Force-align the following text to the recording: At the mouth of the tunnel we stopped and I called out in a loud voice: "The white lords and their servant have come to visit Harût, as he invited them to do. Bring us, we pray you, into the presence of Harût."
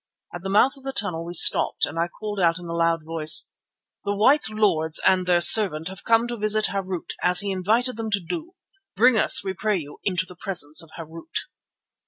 At 0.33 0.41
the 0.41 0.49
mouth 0.49 0.77
of 0.77 0.83
the 0.83 0.93
tunnel 0.93 1.23
we 1.23 1.35
stopped 1.35 1.85
and 1.85 1.99
I 1.99 2.07
called 2.07 2.39
out 2.39 2.57
in 2.57 2.65
a 2.65 2.73
loud 2.73 3.05
voice: 3.05 3.51
"The 4.03 4.15
white 4.15 4.49
lords 4.49 4.99
and 5.05 5.27
their 5.27 5.41
servant 5.41 5.89
have 5.89 6.03
come 6.03 6.27
to 6.29 6.37
visit 6.37 6.69
Harût, 6.73 7.11
as 7.21 7.41
he 7.41 7.51
invited 7.51 7.97
them 7.97 8.09
to 8.09 8.19
do. 8.19 8.55
Bring 8.95 9.15
us, 9.15 9.45
we 9.45 9.53
pray 9.53 9.77
you, 9.77 9.99
into 10.03 10.25
the 10.25 10.35
presence 10.35 10.81
of 10.81 10.89
Harût." 10.97 11.45